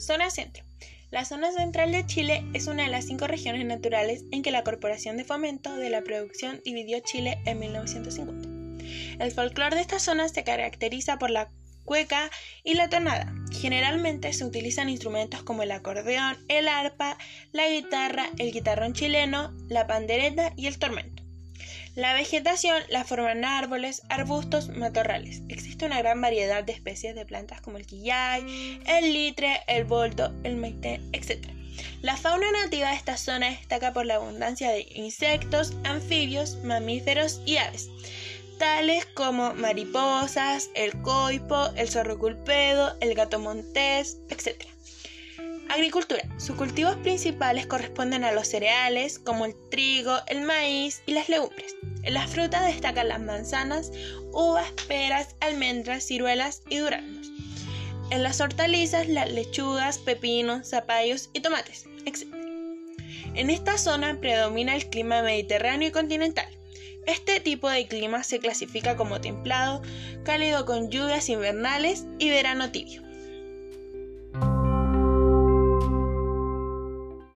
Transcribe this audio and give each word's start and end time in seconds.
Zona 0.00 0.30
Centro. 0.30 0.64
La 1.10 1.26
zona 1.26 1.52
central 1.52 1.92
de 1.92 2.06
Chile 2.06 2.42
es 2.54 2.68
una 2.68 2.84
de 2.84 2.88
las 2.88 3.04
cinco 3.04 3.26
regiones 3.26 3.66
naturales 3.66 4.24
en 4.32 4.42
que 4.42 4.50
la 4.50 4.64
Corporación 4.64 5.18
de 5.18 5.24
Fomento 5.24 5.76
de 5.76 5.90
la 5.90 6.00
Producción 6.00 6.62
dividió 6.64 7.00
Chile 7.00 7.38
en 7.44 7.58
1950. 7.58 9.22
El 9.22 9.30
folclore 9.30 9.76
de 9.76 9.82
esta 9.82 9.98
zona 9.98 10.28
se 10.30 10.42
caracteriza 10.42 11.18
por 11.18 11.30
la 11.30 11.50
cueca 11.84 12.30
y 12.64 12.74
la 12.74 12.88
tonada. 12.88 13.30
Generalmente 13.52 14.32
se 14.32 14.44
utilizan 14.46 14.88
instrumentos 14.88 15.42
como 15.42 15.62
el 15.62 15.72
acordeón, 15.72 16.38
el 16.48 16.66
arpa, 16.66 17.18
la 17.52 17.68
guitarra, 17.68 18.30
el 18.38 18.52
guitarrón 18.52 18.94
chileno, 18.94 19.52
la 19.68 19.86
pandereta 19.86 20.54
y 20.56 20.66
el 20.66 20.78
tormento. 20.78 21.19
La 21.94 22.14
vegetación 22.14 22.82
la 22.88 23.04
forman 23.04 23.44
árboles, 23.44 24.02
arbustos, 24.08 24.68
matorrales. 24.68 25.42
Existe 25.48 25.86
una 25.86 25.98
gran 25.98 26.20
variedad 26.20 26.64
de 26.64 26.72
especies 26.72 27.14
de 27.14 27.26
plantas 27.26 27.60
como 27.60 27.78
el 27.78 27.86
quillay, 27.86 28.80
el 28.86 29.12
litre, 29.12 29.60
el 29.66 29.84
boldo, 29.84 30.32
el 30.44 30.56
maite, 30.56 31.00
etc. 31.12 31.48
La 32.02 32.16
fauna 32.16 32.50
nativa 32.52 32.90
de 32.90 32.96
esta 32.96 33.16
zona 33.16 33.50
destaca 33.50 33.92
por 33.92 34.06
la 34.06 34.16
abundancia 34.16 34.70
de 34.70 34.86
insectos, 34.94 35.74
anfibios, 35.84 36.56
mamíferos 36.64 37.40
y 37.46 37.56
aves 37.56 37.88
tales 38.60 39.06
como 39.06 39.54
mariposas, 39.54 40.68
el 40.74 41.00
coipo, 41.00 41.70
el 41.76 41.88
zorro 41.88 42.18
culpedo, 42.18 42.94
el 43.00 43.14
gato 43.14 43.38
montés, 43.38 44.18
etc. 44.28 44.66
Agricultura. 45.70 46.22
Sus 46.36 46.56
cultivos 46.56 46.96
principales 46.96 47.66
corresponden 47.66 48.24
a 48.24 48.32
los 48.32 48.48
cereales 48.48 49.20
como 49.20 49.46
el 49.46 49.54
trigo, 49.70 50.18
el 50.26 50.40
maíz 50.42 51.02
y 51.06 51.12
las 51.12 51.28
legumbres. 51.28 51.76
En 52.02 52.14
las 52.14 52.28
frutas 52.28 52.66
destacan 52.66 53.08
las 53.08 53.20
manzanas, 53.20 53.92
uvas, 54.32 54.72
peras, 54.88 55.36
almendras, 55.40 56.04
ciruelas 56.04 56.62
y 56.68 56.78
duranos. 56.78 57.30
En 58.10 58.24
las 58.24 58.40
hortalizas, 58.40 59.06
las 59.06 59.30
lechugas, 59.30 59.98
pepinos, 59.98 60.70
zapallos 60.70 61.30
y 61.32 61.40
tomates, 61.40 61.86
etc. 62.04 62.26
En 63.34 63.48
esta 63.48 63.78
zona 63.78 64.18
predomina 64.20 64.74
el 64.74 64.90
clima 64.90 65.22
mediterráneo 65.22 65.88
y 65.88 65.92
continental. 65.92 66.48
Este 67.06 67.38
tipo 67.38 67.70
de 67.70 67.86
clima 67.86 68.24
se 68.24 68.40
clasifica 68.40 68.96
como 68.96 69.20
templado, 69.20 69.82
cálido 70.24 70.66
con 70.66 70.90
lluvias 70.90 71.28
invernales 71.28 72.06
y 72.18 72.28
verano 72.28 72.72
tibio. 72.72 73.09